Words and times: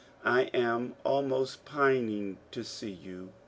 I 0.25 0.45
am 0.51 0.95
almost 1.03 1.63
pining 1.63 2.39
to 2.49 2.63
see 2.63 2.89
you. 2.89 3.29